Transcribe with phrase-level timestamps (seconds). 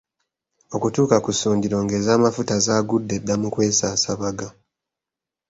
[0.75, 4.47] Okutuuka ku ssundiro ng’ez’amafuta zaagudde dda mu kwesaasabaga.